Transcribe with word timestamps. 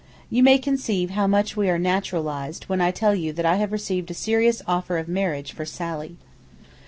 You 0.31 0.41
may 0.41 0.57
conceive 0.57 1.11
how 1.11 1.27
much 1.27 1.55
we 1.55 1.69
are 1.69 1.77
naturalized 1.77 2.63
when 2.63 2.81
I 2.81 2.89
tell 2.89 3.13
you 3.13 3.31
that 3.33 3.45
I 3.45 3.57
have 3.57 3.71
received 3.71 4.09
a 4.09 4.15
serious 4.15 4.63
offer 4.65 4.97
of 4.97 5.07
marriage 5.07 5.53
for 5.53 5.63
Sally. 5.63 6.17